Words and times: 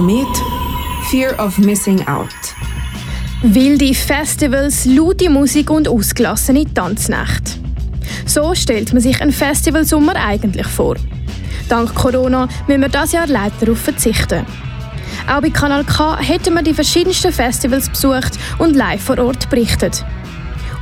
mit 0.00 0.26
Fear 1.10 1.38
of 1.38 1.58
Missing 1.58 2.06
Out. 2.06 2.28
Wilde 3.42 3.94
Festivals, 3.94 4.86
laute 4.86 5.28
Musik 5.28 5.70
und 5.70 5.88
ausgelassene 5.88 6.64
Tanznacht. 6.72 7.58
So 8.24 8.54
stellt 8.54 8.92
man 8.92 9.02
sich 9.02 9.20
einen 9.20 9.32
Festivalsommer 9.32 10.16
eigentlich 10.16 10.66
vor. 10.66 10.96
Dank 11.68 11.94
Corona 11.94 12.48
müssen 12.66 12.80
wir 12.80 12.88
das 12.88 13.12
Jahr 13.12 13.26
leider 13.26 13.54
darauf 13.60 13.78
verzichten. 13.78 14.46
Auch 15.28 15.40
bei 15.42 15.50
Kanal 15.50 15.84
K 15.84 16.16
hätten 16.18 16.54
wir 16.54 16.62
die 16.62 16.74
verschiedensten 16.74 17.32
Festivals 17.32 17.88
besucht 17.88 18.38
und 18.58 18.76
live 18.76 19.02
vor 19.02 19.18
Ort 19.18 19.50
berichtet. 19.50 20.04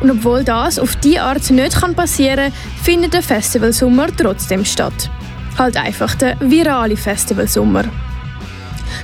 Und 0.00 0.10
obwohl 0.10 0.44
das 0.44 0.78
auf 0.78 0.94
diese 0.96 1.22
Art 1.22 1.50
nicht 1.50 1.96
passieren 1.96 2.52
kann, 2.52 2.82
findet 2.82 3.14
der 3.14 3.22
Festivalsommer 3.22 4.08
trotzdem 4.16 4.64
statt. 4.64 5.10
Halt 5.58 5.76
einfach 5.76 6.14
der 6.14 6.36
virale 6.40 6.96
Festivalsommer. 6.96 7.84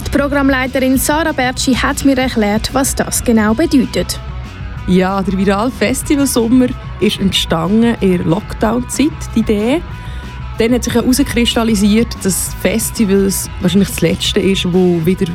Die 0.06 0.10
Programmleiterin 0.10 0.98
Sarah 0.98 1.32
Bertschi 1.32 1.74
hat 1.74 2.04
mir 2.04 2.16
erklärt, 2.16 2.72
was 2.72 2.94
das 2.94 3.24
genau 3.24 3.54
bedeutet. 3.54 4.20
Ja, 4.86 5.22
der 5.22 5.36
Viral 5.38 5.70
Festivalsommer 5.70 6.66
ist 7.00 7.18
entstanden 7.20 7.96
in 8.00 8.18
der 8.18 8.26
Lockdown-Zeit, 8.26 9.10
die 9.34 9.40
Idee. 9.40 9.82
Dann 10.58 10.72
hat 10.72 10.84
sich 10.84 10.94
herauskristallisiert, 10.94 12.16
dass 12.22 12.54
Festivals 12.60 13.50
wahrscheinlich 13.60 13.88
das 13.88 14.00
Letzte 14.02 14.40
ist, 14.40 14.72
wo 14.72 15.04
wieder 15.04 15.26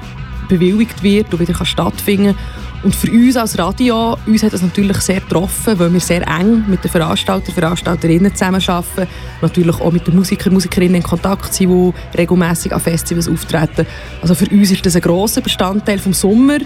bewilligt 0.47 1.03
wird 1.03 1.33
und 1.33 1.39
wieder 1.39 1.65
stattfinden 1.65 2.35
kann. 2.35 2.68
Und 2.81 2.95
für 2.95 3.11
uns 3.11 3.35
als 3.35 3.57
Radio, 3.59 4.17
uns 4.25 4.41
hat 4.41 4.53
das 4.53 4.61
natürlich 4.61 4.97
sehr 4.97 5.19
getroffen, 5.19 5.77
weil 5.77 5.91
wir 5.91 5.99
sehr 5.99 6.25
eng 6.25 6.63
mit 6.69 6.81
den 6.81 6.89
Veranstaltern, 6.89 7.53
Veranstalterinnen 7.53 8.33
zusammenarbeiten, 8.33 9.07
natürlich 9.41 9.81
auch 9.81 9.91
mit 9.91 10.07
den 10.07 10.15
Musikern, 10.15 10.53
Musikerinnen 10.53 10.95
in 10.95 11.03
Kontakt 11.03 11.53
sind, 11.53 11.69
die 11.69 12.17
regelmäßig 12.17 12.73
an 12.73 12.79
Festivals 12.79 13.27
auftreten. 13.27 13.85
Also 14.21 14.33
für 14.33 14.47
uns 14.49 14.71
ist 14.71 14.85
das 14.85 14.95
ein 14.95 15.01
grosser 15.01 15.41
Bestandteil 15.41 15.99
vom 15.99 16.13
Sommer, 16.13 16.59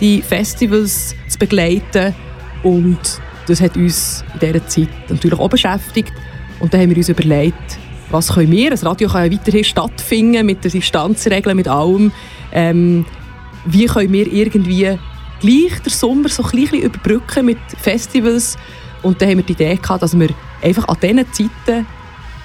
die 0.00 0.22
Festivals 0.22 1.14
zu 1.28 1.38
begleiten 1.38 2.14
und 2.62 2.98
das 3.46 3.60
hat 3.60 3.76
uns 3.76 4.24
in 4.34 4.40
dieser 4.40 4.66
Zeit 4.66 4.88
natürlich 5.10 5.38
auch 5.38 5.50
beschäftigt 5.50 6.12
und 6.60 6.72
dann 6.72 6.80
haben 6.80 6.90
wir 6.90 6.96
uns 6.96 7.10
überlegt, 7.10 7.78
was 8.10 8.32
können 8.32 8.50
wir, 8.50 8.70
das 8.70 8.86
Radio 8.86 9.10
kann 9.10 9.30
ja 9.30 9.38
weiterhin 9.38 9.64
stattfinden 9.64 10.46
mit 10.46 10.64
den 10.64 10.70
Distanzregeln, 10.70 11.56
mit 11.56 11.68
allem, 11.68 12.10
ähm, 12.52 13.04
wie 13.66 13.84
können 13.84 14.12
wir 14.14 14.32
irgendwie 14.32 14.98
gleich 15.40 15.80
den 15.80 15.92
Sommer 15.92 16.28
so 16.28 16.42
ein 16.44 16.50
bisschen 16.50 16.82
überbrücken 16.82 17.46
mit 17.46 17.58
Festivals. 17.80 18.56
Und 19.02 19.20
dann 19.20 19.30
haben 19.30 19.38
wir 19.38 19.44
die 19.44 19.52
Idee 19.52 19.76
gehabt, 19.76 20.02
dass 20.02 20.18
wir 20.18 20.28
einfach 20.62 20.88
an 20.88 20.96
diesen 21.00 21.32
Zeiten 21.32 21.86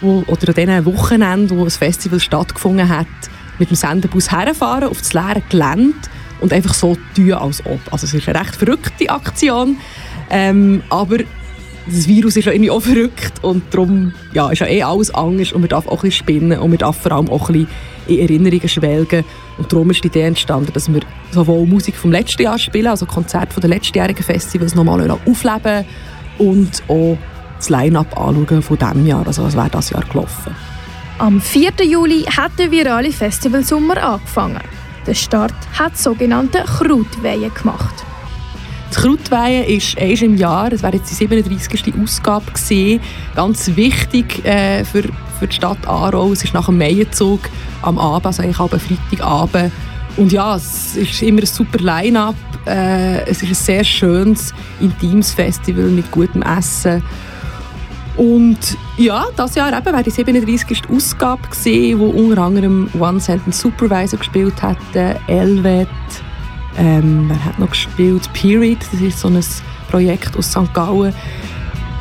wo, 0.01 0.23
oder 0.27 0.49
an 0.49 0.53
diesen 0.55 0.85
Wochenenden, 0.85 1.57
wo 1.57 1.63
ein 1.63 1.69
Festival 1.69 2.19
stattgefunden 2.19 2.87
hat, 2.87 3.07
mit 3.59 3.69
dem 3.69 3.75
Sendebus 3.75 4.31
herfahren 4.31 4.89
auf 4.89 4.99
das 4.99 5.13
leere 5.13 5.41
Gelände 5.49 5.95
und 6.41 6.53
einfach 6.53 6.73
so 6.73 6.97
tun, 7.15 7.33
als 7.33 7.65
ob. 7.65 7.79
Also 7.91 8.05
es 8.05 8.13
ist 8.13 8.27
eine 8.27 8.39
recht 8.39 8.55
verrückte 8.55 9.09
Aktion, 9.09 9.77
ähm, 10.29 10.83
aber 10.89 11.17
das 11.85 12.07
Virus 12.07 12.37
ist 12.37 12.45
ja 12.45 12.51
irgendwie 12.51 12.71
auch 12.71 12.81
verrückt 12.81 13.33
und 13.41 13.63
darum 13.71 14.13
ja, 14.33 14.49
ist 14.49 14.59
ja 14.59 14.67
eh 14.67 14.83
alles 14.83 15.13
anders 15.13 15.51
und 15.51 15.61
man 15.61 15.69
darf 15.69 15.87
auch 15.87 16.03
ein 16.03 16.09
bisschen 16.09 16.11
spinnen 16.11 16.59
und 16.59 16.69
man 16.69 16.77
darf 16.77 17.01
vor 17.01 17.11
allem 17.11 17.29
auch 17.29 17.49
ein 17.49 17.53
bisschen 17.53 17.67
in 18.07 18.19
Erinnerungen 18.19 18.69
schwelgen 18.69 19.25
und 19.57 19.71
darum 19.71 19.89
ist 19.91 20.03
die 20.03 20.07
Idee 20.07 20.23
entstanden, 20.23 20.71
dass 20.73 20.91
wir 20.91 21.01
sowohl 21.31 21.65
Musik 21.65 21.95
vom 21.95 22.11
letzten 22.11 22.43
Jahr 22.43 22.57
spielen, 22.57 22.87
also 22.87 23.05
Konzerte 23.05 23.59
den 23.59 23.69
letztjährigen 23.69 24.23
Festivals 24.23 24.75
nochmal 24.75 25.09
aufleben 25.25 25.85
und 26.37 26.83
auch 26.87 27.17
das 27.57 27.69
Line-Up 27.69 28.17
anschauen 28.17 28.61
von 28.61 28.77
diesem 28.77 29.05
Jahr, 29.05 29.25
also 29.25 29.43
was 29.43 29.55
wäre 29.55 29.69
das 29.69 29.89
Jahr 29.89 30.03
gelaufen. 30.03 30.55
Am 31.19 31.39
4. 31.39 31.71
Juli 31.83 32.23
hat 32.23 32.57
der 32.57 32.71
virale 32.71 33.11
Festivalsommer 33.11 34.01
angefangen. 34.03 34.61
Der 35.05 35.13
Start 35.13 35.53
hat 35.77 35.97
sogenannte 35.97 36.63
Krautwehen 36.63 37.53
gemacht. 37.53 38.03
Die 38.93 38.99
Krautweihe 38.99 39.65
ist 39.65 39.97
einmal 39.97 40.23
im 40.23 40.37
Jahr, 40.37 40.69
das 40.69 40.83
wäre 40.83 40.95
jetzt 40.95 41.09
die 41.09 41.15
37. 41.15 41.93
Ausgabe 42.01 42.51
gewesen, 42.51 43.01
ganz 43.35 43.75
wichtig 43.75 44.45
äh, 44.45 44.85
für, 44.85 45.03
für 45.39 45.47
die 45.47 45.55
Stadt 45.55 45.87
Aarau. 45.87 46.31
Es 46.31 46.43
ist 46.43 46.53
nach 46.53 46.67
dem 46.67 46.77
Maienzug 46.77 47.39
am 47.81 47.97
Abend, 47.97 48.27
also 48.27 48.43
eigentlich 48.43 48.59
am 48.59 48.69
Freitagabend. 48.69 49.71
Und 50.15 50.31
ja, 50.31 50.55
es 50.55 50.95
ist 50.95 51.23
immer 51.23 51.41
ein 51.41 51.47
super 51.47 51.79
Line-Up. 51.79 52.35
Äh, 52.67 53.23
es 53.23 53.41
ist 53.41 53.49
ein 53.49 53.55
sehr 53.55 53.83
schönes, 53.83 54.53
intimes 54.79 55.33
Festival 55.33 55.85
mit 55.85 56.11
gutem 56.11 56.43
Essen. 56.43 57.01
Und 58.15 58.59
ja, 58.97 59.25
das 59.35 59.55
Jahr 59.55 59.75
eben 59.75 59.85
wäre 59.85 60.03
die 60.03 60.11
37. 60.11 60.83
Ausgabe 60.95 61.41
gewesen, 61.49 61.99
wo 61.99 62.09
unter 62.09 62.43
anderem 62.43 62.89
One 62.99 63.19
Sentence 63.19 63.59
Supervisor 63.59 64.19
gespielt 64.19 64.61
hat, 64.61 64.77
Elvet, 65.25 65.87
ähm, 66.77 67.25
wer 67.29 67.45
hat 67.45 67.59
noch 67.59 67.69
gespielt? 67.69 68.29
Period, 68.33 68.79
das 68.91 69.01
ist 69.01 69.19
so 69.19 69.27
ein 69.27 69.39
Projekt 69.89 70.35
aus 70.37 70.51
St. 70.51 70.73
Gallen. 70.73 71.13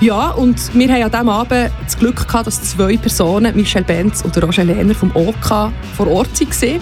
Ja, 0.00 0.30
und 0.30 0.74
wir 0.74 0.92
haben 0.92 1.02
an 1.04 1.10
diesem 1.10 1.28
Abend 1.28 1.70
das 1.84 1.96
Glück 1.96 2.26
gehabt, 2.26 2.46
dass 2.48 2.60
zwei 2.62 2.96
Personen, 2.96 3.54
Michelle 3.54 3.84
Benz 3.84 4.22
und 4.22 4.36
Roger 4.42 4.64
Lehner 4.64 4.94
vom 4.94 5.12
OK, 5.14 5.70
vor 5.96 6.08
Ort 6.08 6.40
waren. 6.40 6.80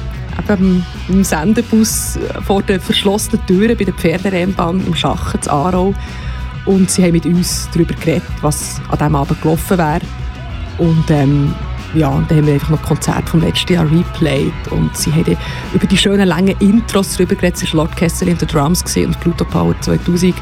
Eben 0.48 0.86
im 1.08 1.22
Sendebus 1.22 2.18
vor 2.46 2.62
den 2.62 2.80
verschlossenen 2.80 3.44
Türen 3.46 3.76
bei 3.76 3.84
der 3.84 3.92
Pferderennbahn 3.92 4.86
im 4.86 4.94
Schachen 4.94 5.42
zu 5.42 5.50
Aarau. 5.50 5.92
Und 6.64 6.90
sie 6.90 7.02
haben 7.02 7.12
mit 7.12 7.26
uns 7.26 7.68
darüber 7.74 7.94
geredet, 7.94 8.22
was 8.40 8.80
an 8.88 8.98
diesem 8.98 9.16
Abend 9.16 9.42
gelaufen 9.42 9.76
wäre. 9.76 10.00
Und 10.78 11.10
ähm, 11.10 11.54
ja, 11.94 12.08
und 12.08 12.30
dann 12.30 12.38
haben 12.38 12.46
wir 12.46 12.54
einfach 12.54 12.70
noch 12.70 12.82
Konzert 12.82 13.28
vom 13.28 13.40
letzten 13.40 13.72
Jahr 13.72 13.90
replayed 13.90 14.52
und 14.70 14.96
sie 14.96 15.12
haben 15.12 15.36
über 15.74 15.86
die 15.86 15.96
schönen 15.96 16.28
langen 16.28 16.54
Intros 16.60 17.14
darüber 17.14 17.34
geredet. 17.34 17.62
Es 17.62 17.74
war 17.74 17.84
Lord 17.84 17.96
Kessel 17.96 18.28
in 18.28 18.38
den 18.38 18.46
Drums 18.46 18.84
und 18.96 19.20
Pluto 19.20 19.44
Power 19.44 19.74
2000, 19.80 20.34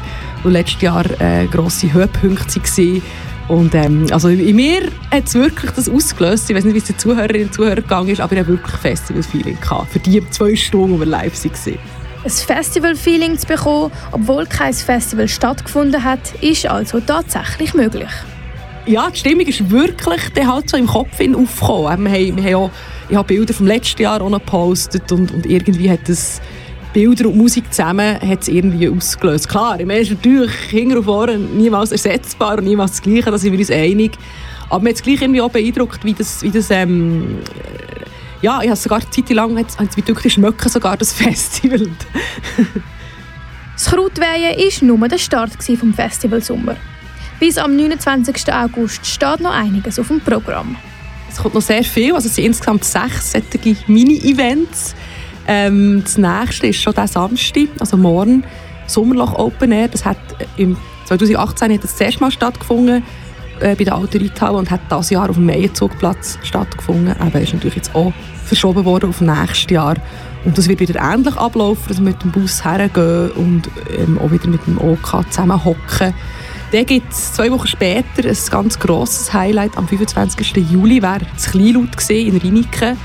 wo 0.43 0.49
letztes 0.49 0.81
Jahr 0.81 1.05
äh, 1.19 1.47
grosse 1.47 1.91
Höhepunkte 1.91 2.59
waren. 2.59 3.01
Und 3.47 3.73
ähm, 3.73 4.05
also 4.11 4.27
in 4.27 4.55
mir 4.55 4.91
hat 5.09 5.25
es 5.25 5.33
wirklich 5.33 5.71
das 5.71 5.89
ausgelöst. 5.89 6.51
Ich 6.51 6.55
weiß 6.55 6.65
nicht, 6.65 6.75
wie 6.75 6.79
es 6.79 6.83
den 6.83 6.99
Zuhörerinnen 6.99 7.47
und 7.47 7.53
Zuhörern 7.53 7.77
gegangen 7.77 8.09
ist, 8.09 8.21
aber 8.21 8.33
ich 8.33 8.39
hatte 8.39 8.49
wirklich 8.49 8.75
Festival-Feeling 8.75 9.57
für 9.89 9.99
die 9.99 10.29
zwei 10.29 10.55
Stunden, 10.55 10.93
die 10.93 10.99
wir 10.99 11.07
live 11.07 11.43
waren. 11.43 11.79
Ein 12.23 12.29
Festival-Feeling 12.29 13.39
zu 13.39 13.47
bekommen, 13.47 13.91
obwohl 14.11 14.45
kein 14.45 14.73
Festival 14.73 15.27
stattgefunden 15.27 16.03
hat, 16.03 16.19
ist 16.41 16.67
also 16.67 16.99
tatsächlich 16.99 17.73
möglich 17.73 18.09
ja, 18.89 19.09
die 19.11 19.19
Stimmung 19.19 19.45
ist 19.45 19.69
wirklich 19.69 20.21
halt 20.35 20.69
so 20.69 20.75
im 20.75 20.87
Kopf 20.87 21.19
aufgekommen. 21.19 22.05
Wir 22.05 22.11
haben, 22.11 22.37
wir 22.37 22.43
haben 22.43 22.55
auch, 22.55 22.71
ich 23.07 23.15
habe 23.15 23.27
Bilder 23.27 23.53
vom 23.53 23.67
letzten 23.67 24.01
Jahr 24.01 24.21
auch 24.21 24.31
gepostet 24.31 25.11
und, 25.11 25.31
und 25.31 25.45
irgendwie 25.45 25.89
hat 25.91 26.09
das 26.09 26.41
Bilder 26.91 27.27
und 27.27 27.37
Musik 27.37 27.71
zusammen 27.71 28.19
hat 28.19 28.41
es 28.41 28.47
irgendwie 28.47 28.89
ausgelöst. 28.89 29.47
Klar, 29.47 29.77
meine, 29.85 29.99
ist 29.99 30.09
natürlich 30.09 30.51
hinter 30.69 30.97
und 30.97 31.03
vorne 31.03 31.37
niemals 31.37 31.91
ersetzbar 31.91 32.57
und 32.57 32.63
niemals 32.63 32.93
das 32.93 33.01
Gleiche, 33.03 33.29
da 33.29 33.37
sind 33.37 33.51
wir 33.51 33.59
uns 33.59 33.69
einig. 33.69 34.17
Aber 34.69 34.83
mir 34.83 34.89
hat 34.89 34.95
es 34.95 35.03
gleich 35.03 35.21
irgendwie 35.21 35.41
auch 35.41 35.51
beeindruckt, 35.51 36.03
wie 36.03 36.13
das, 36.13 36.41
wie 36.41 36.49
das 36.49 36.71
ähm, 36.71 37.39
ja, 38.41 38.61
ich 38.63 38.69
habe 38.69 38.75
sogar 38.75 38.99
eine 39.01 39.09
Zeit 39.09 39.29
lang, 39.29 39.55
hat 39.57 39.67
es 39.67 40.07
wirklich 40.07 40.33
schmecken 40.33 40.69
sogar 40.69 40.97
das 40.97 41.13
Festival. 41.13 41.87
das 43.73 43.85
Krautweihen 43.85 44.57
war 44.57 44.87
nur 44.87 45.07
der 45.07 45.17
Start 45.19 45.51
vom 45.77 45.93
Festival 45.93 46.41
Sommer. 46.41 46.75
Bis 47.39 47.57
am 47.57 47.75
29. 47.75 48.53
August 48.53 49.05
steht 49.05 49.39
noch 49.39 49.53
einiges 49.53 49.97
auf 49.97 50.09
dem 50.09 50.19
Programm. 50.19 50.75
Es 51.29 51.37
kommt 51.37 51.55
noch 51.55 51.61
sehr 51.61 51.83
viel, 51.83 52.13
also 52.13 52.27
es 52.27 52.35
sind 52.35 52.45
insgesamt 52.45 52.83
sechs 52.83 53.31
solche 53.31 53.77
Mini-Events. 53.87 54.93
Ähm, 55.47 56.01
das 56.03 56.17
nächste 56.17 56.67
ist 56.67 56.81
schon 56.81 56.93
der 56.93 57.07
Samstag, 57.07 57.69
also 57.79 57.95
morgen, 57.95 58.43
Sommerloch 58.87 59.35
Open 59.35 59.71
Air. 59.71 59.87
Das 59.87 60.03
hat 60.03 60.17
im 60.57 60.75
2018 61.05 61.73
hat 61.73 61.83
das, 61.83 61.91
das 61.91 62.01
erste 62.01 62.19
Mal 62.19 62.31
stattgefunden 62.31 63.03
äh, 63.61 63.75
bei 63.75 63.85
der 63.85 63.95
Alten 63.95 64.21
Reithalle 64.21 64.57
und 64.57 64.69
hat 64.69 64.81
dieses 64.91 65.11
Jahr 65.11 65.29
auf 65.29 65.37
dem 65.37 65.45
Meierzugplatz 65.45 66.39
stattgefunden. 66.43 67.15
Aber 67.19 67.39
ist 67.39 67.53
natürlich 67.53 67.77
jetzt 67.77 67.95
auch 67.95 68.11
verschoben 68.45 68.83
worden 68.83 69.11
auf 69.11 69.21
nächstes 69.21 69.71
Jahr. 69.71 69.95
Und 70.43 70.57
das 70.57 70.67
wird 70.67 70.81
wieder 70.81 70.99
ähnlich 71.01 71.35
ablaufen, 71.37 71.83
dass 71.87 71.97
wir 71.97 72.05
mit 72.05 72.21
dem 72.21 72.31
Bus 72.31 72.65
hergehen 72.65 73.31
und 73.31 73.69
ähm, 73.97 74.19
auch 74.19 74.31
wieder 74.31 74.47
mit 74.47 74.65
dem 74.67 74.77
OK 74.77 75.23
zusammen 75.29 75.63
hocken. 75.63 76.13
Dann 76.71 76.85
gibt 76.85 77.11
es 77.11 77.33
zwei 77.33 77.49
Wochen 77.51 77.67
später 77.67 78.23
ein 78.23 78.37
ganz 78.51 78.77
grosses 78.77 79.33
Highlight. 79.33 79.75
Am 79.75 79.87
25. 79.87 80.55
Juli 80.71 81.01
war 81.01 81.17
es 81.35 81.49
Kleinlaut 81.49 82.09
in 82.09 82.37
Riniken. 82.37 82.95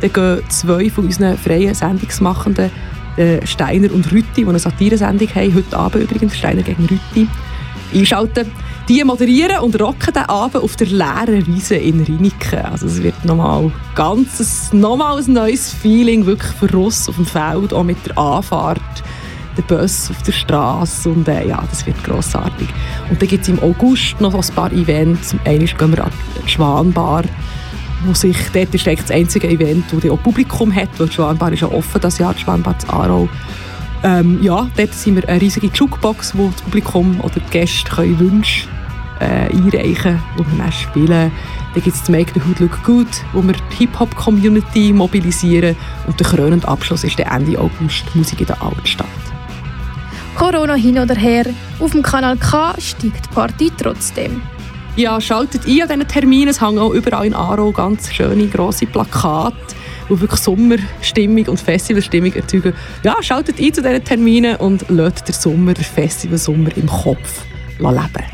Dann 0.00 0.12
gehen 0.12 0.42
zwei 0.50 0.90
von 0.90 1.06
unseren 1.06 1.38
freien 1.38 1.74
Sendungsmachenden, 1.74 2.70
Steiner 3.44 3.90
und 3.94 4.12
Rütti, 4.12 4.42
die 4.42 4.46
eine 4.46 4.58
Satiresendung 4.58 5.28
haben, 5.34 5.54
heute 5.54 5.78
Abend 5.78 6.02
übrigens, 6.02 6.36
Steiner 6.36 6.62
gegen 6.62 6.84
Rütti, 6.84 7.26
einschalten. 7.94 8.52
Die 8.86 9.02
moderieren 9.02 9.60
und 9.60 9.80
rocken 9.80 10.12
den 10.12 10.24
Abend 10.24 10.62
auf 10.62 10.76
der 10.76 10.88
leeren 10.88 11.46
Wiese 11.46 11.76
in 11.76 12.02
Riniken. 12.02 12.58
Also 12.66 12.86
es 12.86 13.02
wird 13.02 13.24
nochmal 13.24 13.72
ganz, 13.94 14.72
nochmal 14.74 15.18
ein 15.18 15.32
neues 15.32 15.72
Feeling, 15.72 16.26
wirklich 16.26 16.52
für 16.52 16.70
Russ 16.70 17.08
auf 17.08 17.16
dem 17.16 17.24
Feld, 17.24 17.72
auch 17.72 17.82
mit 17.82 17.96
der 18.06 18.18
Anfahrt 18.18 18.82
der 19.56 19.62
Bus 19.62 20.10
auf 20.10 20.22
der 20.22 20.32
Straße 20.32 21.08
und 21.08 21.26
äh, 21.28 21.46
ja, 21.48 21.62
das 21.68 21.86
wird 21.86 22.02
grossartig. 22.04 22.68
Und 23.10 23.20
dann 23.20 23.28
gibt 23.28 23.42
es 23.42 23.48
im 23.48 23.58
August 23.60 24.20
noch 24.20 24.34
ein 24.34 24.54
paar 24.54 24.72
Events. 24.72 25.34
Einmal 25.44 25.66
gehen 25.66 25.96
wir 25.96 26.04
an 26.04 26.12
die 26.44 26.50
Schwanbar 26.50 27.24
wo 28.04 28.14
sich, 28.14 28.36
dort 28.52 28.74
ist 28.74 28.86
das 28.86 29.10
einzige 29.10 29.48
Event, 29.48 29.84
wo 29.90 30.12
auch 30.12 30.22
Publikum 30.22 30.72
hat, 30.72 30.90
weil 30.98 31.08
die 31.08 31.14
Schwanbar 31.14 31.52
ist 31.52 31.60
ja 31.60 31.68
offen 31.68 32.00
das 32.00 32.18
Jahr, 32.18 32.34
die 32.34 32.40
Schwanbar 32.40 32.78
zu 32.78 32.88
Aarau. 32.90 33.28
Ähm, 34.04 34.38
ja, 34.42 34.68
dort 34.76 34.94
sind 34.94 35.16
wir 35.16 35.28
eine 35.28 35.40
riesige 35.40 35.68
Jukebox, 35.68 36.36
wo 36.36 36.50
das 36.50 36.62
Publikum 36.62 37.20
oder 37.20 37.40
die 37.40 37.50
Gäste 37.50 37.90
können 37.90 38.18
Wünsche 38.18 38.68
äh, 39.20 39.50
einreichen 39.50 40.22
wir 40.36 40.44
dann 40.58 40.72
spielen. 40.72 41.32
Dann 41.74 41.82
gibt 41.82 41.96
es 41.96 42.00
das 42.00 42.08
Make 42.10 42.32
the 42.34 42.40
Hood 42.40 42.60
Look 42.60 42.82
Good, 42.84 43.08
wo 43.32 43.42
wir 43.42 43.54
die 43.54 43.76
Hip-Hop-Community 43.78 44.92
mobilisieren 44.92 45.76
und 46.06 46.18
der 46.20 46.26
krönende 46.26 46.68
Abschluss 46.68 47.04
ist 47.04 47.18
der 47.18 47.30
Ende 47.32 47.58
August 47.58 48.14
Musik 48.14 48.40
in 48.40 48.46
der 48.46 48.62
Altstadt. 48.62 49.06
Corona 50.36 50.74
hin 50.74 50.98
oder 50.98 51.14
her, 51.14 51.46
auf 51.80 51.92
dem 51.92 52.02
Kanal 52.02 52.36
K 52.36 52.74
steigt 52.78 53.24
die 53.24 53.34
Party 53.34 53.72
trotzdem. 53.74 54.42
Ja, 54.94 55.18
schaltet 55.18 55.66
ein 55.66 55.80
an 55.80 55.88
diesen 55.88 56.08
Terminen. 56.08 56.48
Es 56.48 56.60
hängen 56.60 56.78
auch 56.78 56.92
überall 56.92 57.26
in 57.26 57.32
Aarau 57.34 57.72
ganz 57.72 58.12
schöne, 58.12 58.46
grosse 58.46 58.84
Plakate, 58.84 59.56
die 60.10 60.20
wirklich 60.20 60.40
Sommerstimmung 60.40 61.46
und 61.46 61.58
Festivalstimmung 61.58 62.34
erzeugen. 62.34 62.74
Ja, 63.02 63.16
schaltet 63.22 63.58
ein 63.58 63.72
zu 63.72 63.80
diesen 63.80 64.04
Terminen 64.04 64.56
und 64.56 64.84
lasst 64.90 65.26
den 65.26 65.34
Sommer, 65.34 65.72
den 65.72 65.84
Festivalsommer 65.84 66.76
im 66.76 66.86
Kopf 66.86 67.44
leben. 67.78 68.24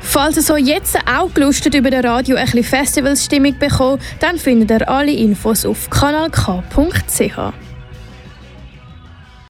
Falls 0.00 0.36
ihr 0.36 0.42
so 0.42 0.56
jetzt 0.56 0.96
auch 1.12 1.34
gelustet 1.34 1.74
über 1.74 1.90
das 1.90 2.04
Radio 2.04 2.36
ein 2.36 2.44
bisschen 2.44 2.62
Festivalsstimmung 2.62 3.58
bekommt, 3.58 4.00
dann 4.20 4.38
findet 4.38 4.70
ihr 4.70 4.88
alle 4.88 5.12
Infos 5.12 5.66
auf 5.66 5.90
kanalk.ch. 5.90 7.69